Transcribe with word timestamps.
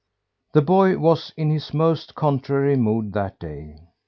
The 0.53 0.63
boy 0.63 0.97
was 0.97 1.31
in 1.37 1.51
his 1.51 1.75
most 1.75 2.15
contrary 2.15 2.75
mood 2.75 3.13
that 3.13 3.37
day. 3.39 3.75